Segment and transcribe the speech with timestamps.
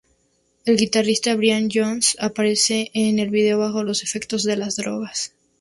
[0.65, 5.33] El guitarrista Brian Jones aparece en el video bajo los efectos de las drogas.